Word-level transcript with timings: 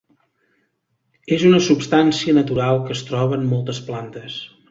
És 1.35 1.45
una 1.49 1.59
substància 1.65 2.35
natural 2.39 2.81
que 2.87 2.97
es 2.97 3.05
troba 3.11 3.39
en 3.41 3.47
moltes 3.53 3.83
plantes. 3.91 4.43